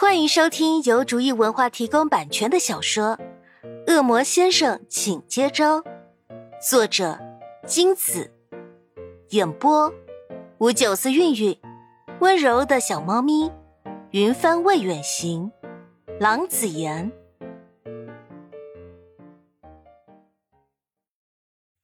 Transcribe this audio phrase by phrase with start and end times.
[0.00, 3.18] 欢迎收听由竹意文化提供版权的小说
[3.92, 5.78] 《恶魔先生，请接招》，
[6.66, 7.18] 作者
[7.66, 8.32] 金子，
[9.28, 9.92] 演播
[10.56, 11.54] 五九四韵韵，
[12.20, 13.52] 温柔的小猫咪，
[14.12, 15.52] 云帆未远行，
[16.18, 17.12] 郎子言，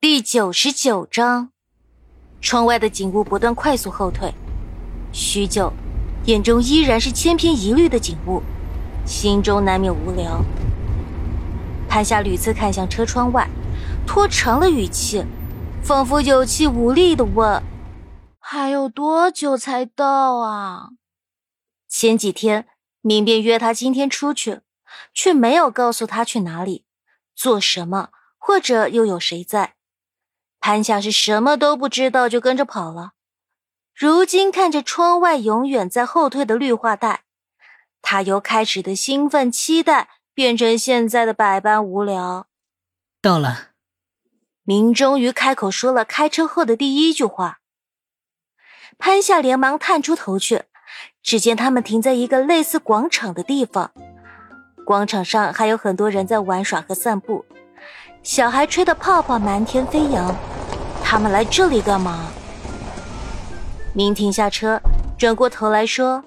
[0.00, 1.50] 第九十九章，
[2.40, 4.32] 窗外的景物不断快速后退，
[5.12, 5.70] 许久。
[6.26, 8.42] 眼中依然是千篇一律的景物，
[9.06, 10.44] 心中难免无聊。
[11.88, 13.48] 潘夏屡次看向车窗外，
[14.04, 15.24] 拖长了语气，
[15.84, 17.62] 仿佛有气无力的问
[18.40, 20.88] ：“还有多久才到啊？”
[21.88, 22.66] 前几天
[23.00, 24.62] 明便约他今天出去，
[25.14, 26.84] 却没有告诉他去哪里、
[27.36, 29.74] 做什么，或者又有谁在。
[30.58, 33.12] 潘夏是什么都不知道就跟着跑了。
[33.98, 37.22] 如今看着窗外永远在后退的绿化带，
[38.02, 42.46] 他由开始的兴奋期待变成现在的百般无聊。
[43.22, 43.68] 到了，
[44.64, 47.60] 明终于开口说了开车后的第一句话。
[48.98, 50.64] 潘夏连忙探出头去，
[51.22, 53.92] 只见他们停在一个类似广场的地方，
[54.84, 57.46] 广场上还有很多人在玩耍和散步，
[58.22, 60.36] 小孩吹的泡泡满天飞扬。
[61.02, 62.30] 他们来这里干嘛？
[63.96, 64.78] 明停下车，
[65.16, 66.22] 转过头来说：“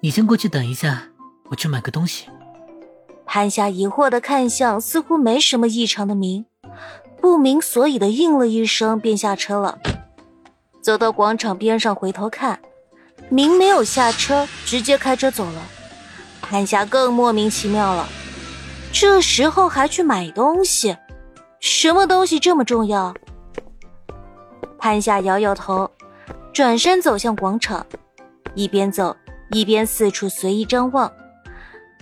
[0.00, 1.04] 你先过去等一下，
[1.48, 2.26] 我去买个东西。”
[3.24, 6.44] 潘夏疑惑的看向似乎没什么异常的明，
[7.18, 9.78] 不明所以的应了一声，便下车了。
[10.82, 12.60] 走到广场边上，回头看，
[13.30, 15.62] 明没有下车，直接开车走了。
[16.42, 18.06] 潘夏更莫名其妙了，
[18.92, 20.98] 这时候还去买东西，
[21.60, 23.14] 什么东西这么重要？
[24.78, 25.90] 潘夏摇摇头。
[26.52, 27.86] 转身走向广场，
[28.54, 29.16] 一边走
[29.50, 31.10] 一边四处随意张望，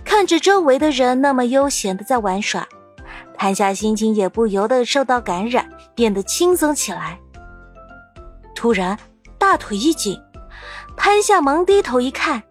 [0.05, 2.67] 看着周围的人那么悠闲的在玩耍，
[3.37, 7.19] 潘夏心情也不由得受到感染，变得轻松起来。
[8.55, 8.99] 突然
[9.37, 10.19] 大腿一紧，
[10.97, 12.43] 潘夏忙低头一看，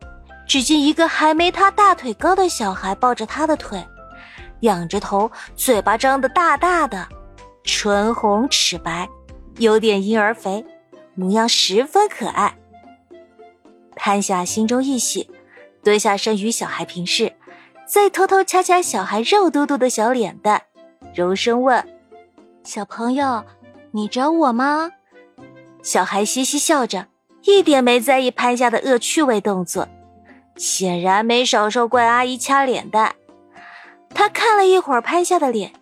[0.47, 3.84] 只见一个还没他大腿高的小孩抱着他的腿，
[4.62, 7.07] 仰着头，嘴巴张得大大的，
[7.63, 9.09] 唇红齿白，
[9.57, 10.63] 有点婴儿肥。
[11.17, 12.55] 模样十分可爱，
[13.95, 15.28] 潘夏心中一喜，
[15.83, 17.33] 蹲下身与小孩平视，
[17.88, 20.61] 再偷偷掐掐小孩肉嘟嘟的小脸蛋，
[21.16, 21.83] 柔声问
[22.63, 23.44] ：“小朋友，
[23.94, 24.91] 你找我吗？”
[25.81, 27.07] 小孩嘻嘻笑着，
[27.45, 29.88] 一点没在意潘夏的恶趣味动作，
[30.56, 33.16] 显然没少受怪阿姨掐脸蛋。
[34.13, 35.73] 他看了一会儿潘夏的脸，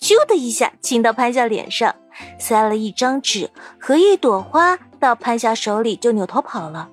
[0.00, 1.94] 啾的一下亲到潘夏脸上。
[2.38, 3.50] 塞了一张纸
[3.80, 6.88] 和一朵花到潘夏手里，就扭头跑了。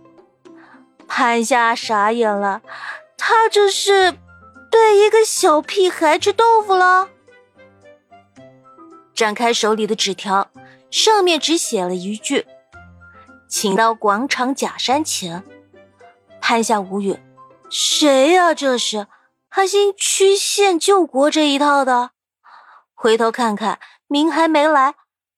[1.08, 2.62] 潘夏傻眼了，
[3.18, 4.12] 他这是
[4.70, 7.10] 对一个小屁孩吃豆腐了？
[9.14, 10.50] 展开手里的纸条，
[10.92, 12.46] 上面只写了一句
[13.50, 15.44] ：“请到广场假山前。”
[16.40, 17.20] 潘夏无语，
[17.70, 18.54] 谁呀？
[18.54, 19.08] 这是
[19.50, 22.12] 还兴曲线救国这一套的？
[22.94, 24.96] 回头看看，明还没来。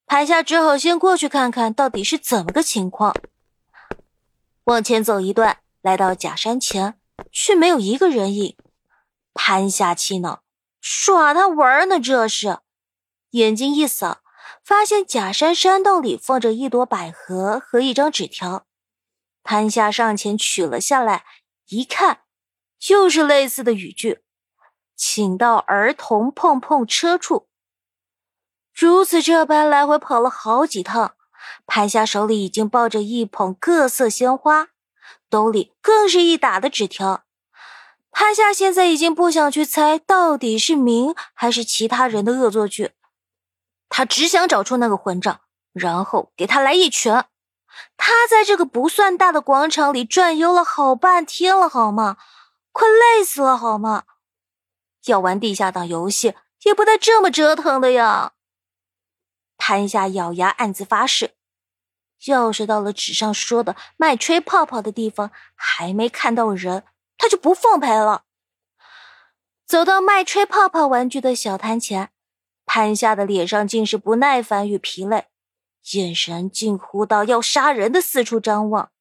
[0.10, 3.16] 潘夏只好先过去看看到底是怎么个情况。
[4.64, 7.00] 往前走一段，来到假山前，
[7.32, 8.58] 却没有一个人影。
[9.36, 10.42] 潘夏气恼，
[10.82, 12.00] 耍他玩呢？
[12.00, 12.58] 这是！
[13.30, 14.22] 眼睛一扫，
[14.64, 18.66] 发现假山山洞里放着一朵百合和一张纸条。
[19.44, 21.24] 潘夏上前取了下来，
[21.68, 22.22] 一看，
[22.80, 24.24] 就是类似的语句
[24.98, 27.48] ：“请到儿童碰碰车处。”
[28.80, 31.14] 如此这般来回跑了好几趟，
[31.68, 34.70] 潘夏手里已经抱着一捧各色鲜花，
[35.30, 37.26] 兜里更是一打的纸条。
[38.10, 42.92] 潘夏现在已经不想去猜到底是明还是其他人的恶作剧，
[43.90, 45.42] 他只想找出那个混账，
[45.74, 47.26] 然后给他来一拳。
[47.98, 52.16] 他在这个不算大的广场里转悠了好半天了，好吗？
[52.72, 54.04] 快累死了，好吗？
[55.08, 58.32] 要玩地下党游戏也不带这么折腾的呀！
[59.60, 61.36] 潘夏咬牙暗自发誓，
[62.26, 66.86] 要是到了纸上说的卖吹泡泡的地方还没看到人，
[67.18, 68.24] 他就不奉陪了。
[69.68, 72.10] 走到卖吹泡泡玩具的小摊前，
[72.66, 75.28] 潘夏的脸上尽是不耐烦与疲累，
[75.92, 78.92] 眼神近乎到要杀人的四处张望。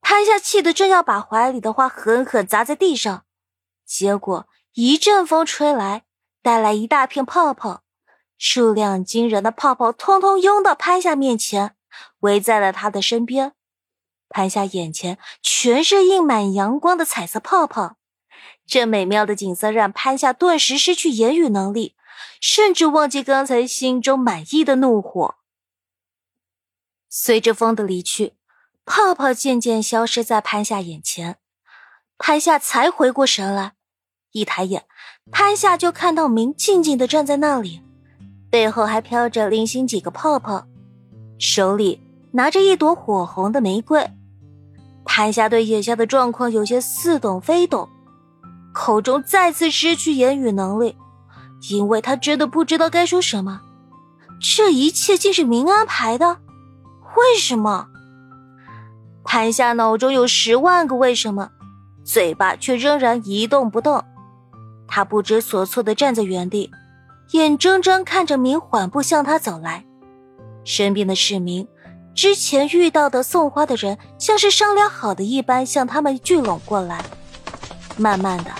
[0.00, 3.24] 潘夏气得正要把怀里的花狠狠砸在地上，
[3.84, 6.04] 结果一阵风吹来，
[6.42, 7.82] 带来一大片泡泡。
[8.42, 11.76] 数量惊人的泡泡通通拥到潘夏面前，
[12.20, 13.52] 围在了他的身边。
[14.30, 17.96] 潘夏眼前全是映满阳光的彩色泡泡，
[18.66, 21.94] 这美妙的景色让潘夏顿时失去言语能力，
[22.40, 25.34] 甚至忘记刚才心中满意的怒火。
[27.10, 28.32] 随着风的离去，
[28.86, 31.36] 泡泡渐渐消失在潘夏眼前，
[32.16, 33.74] 潘夏才回过神来，
[34.30, 34.86] 一抬眼，
[35.30, 37.82] 潘夏就看到明静静的站在那里，
[38.50, 40.66] 背后还飘着零星几个泡泡，
[41.38, 42.00] 手里
[42.32, 44.10] 拿着一朵火红的玫瑰。
[45.04, 47.88] 潘夏对眼下的状况有些似懂非懂，
[48.74, 50.96] 口中再次失去言语能力，
[51.70, 53.62] 因为他真的不知道该说什么。
[54.40, 56.38] 这一切竟是明安排的，
[57.16, 57.86] 为什么？
[59.24, 61.50] 潘夏脑中有十万个为什么，
[62.04, 64.04] 嘴巴却仍然一动不动。
[64.88, 66.70] 他不知所措的站在原地，
[67.32, 69.84] 眼睁睁看着明缓步向他走来，
[70.64, 71.66] 身边的市民。
[72.12, 77.04] 之前遇到的送花的人，像是商量好的一般，向他们聚拢过来，
[77.96, 78.50] 慢慢的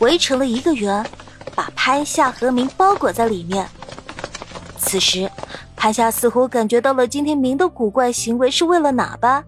[0.00, 1.06] 围成了一个圆，
[1.54, 3.68] 把潘夏和明包裹在里面。
[4.76, 5.30] 此时，
[5.76, 9.44] 潘夏似乎感觉到了今天明的古怪行为是为了哪般，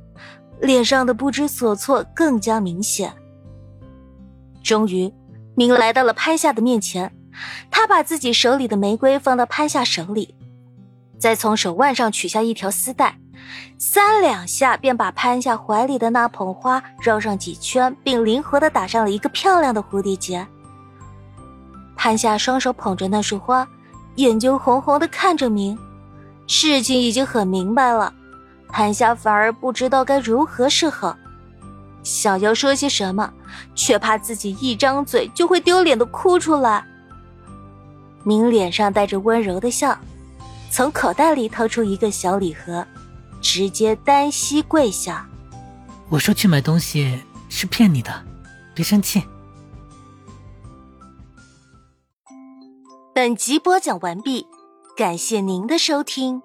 [0.61, 3.13] 脸上的不知所措更加明显。
[4.63, 5.13] 终于，
[5.57, 7.13] 明来到了潘夏的面前，
[7.71, 10.35] 他把自己手里的玫瑰放到潘夏手里，
[11.19, 13.19] 再从手腕上取下一条丝带。
[13.79, 20.47] 三两下便把潘夏怀里的那捧花绕上几圈，并灵活的打上了一个漂亮的蝴蝶结。
[21.97, 23.67] 潘夏双手捧着那束花，
[24.17, 25.79] 眼睛红红的看着明。
[26.47, 28.13] 事情已经很明白了，
[28.69, 31.17] 潘夏反而不知道该如何是好，
[32.03, 33.33] 想要说些什么，
[33.75, 36.85] 却怕自己一张嘴就会丢脸的哭出来。
[38.25, 39.99] 明脸上带着温柔的笑，
[40.71, 42.87] 从口袋里掏出一个小礼盒。
[43.41, 45.25] 直接单膝跪下。
[46.09, 48.13] 我说去买东西是骗你的，
[48.75, 49.23] 别生气。
[53.15, 54.45] 本集播讲完毕，
[54.97, 56.43] 感谢您的收听。